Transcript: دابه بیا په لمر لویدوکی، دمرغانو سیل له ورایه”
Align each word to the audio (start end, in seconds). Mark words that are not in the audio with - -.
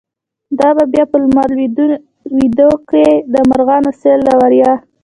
دابه 0.59 0.83
بیا 0.93 1.03
په 1.11 1.17
لمر 1.23 1.49
لویدوکی، 2.35 3.07
دمرغانو 3.33 3.91
سیل 4.01 4.19
له 4.27 4.33
ورایه” 4.39 4.73